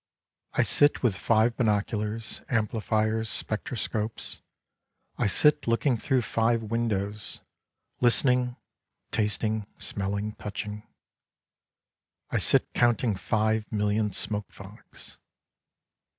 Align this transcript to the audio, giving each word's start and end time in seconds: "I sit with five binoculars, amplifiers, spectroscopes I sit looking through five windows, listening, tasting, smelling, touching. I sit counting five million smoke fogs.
"I 0.54 0.62
sit 0.62 1.02
with 1.02 1.18
five 1.18 1.54
binoculars, 1.54 2.40
amplifiers, 2.48 3.28
spectroscopes 3.28 4.40
I 5.18 5.26
sit 5.26 5.66
looking 5.66 5.98
through 5.98 6.22
five 6.22 6.62
windows, 6.62 7.42
listening, 8.00 8.56
tasting, 9.12 9.66
smelling, 9.78 10.32
touching. 10.36 10.86
I 12.30 12.38
sit 12.38 12.72
counting 12.72 13.16
five 13.16 13.70
million 13.70 14.12
smoke 14.14 14.50
fogs. 14.50 15.18